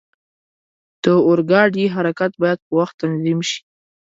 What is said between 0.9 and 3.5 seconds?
د اورګاډي حرکت باید په وخت تنظیم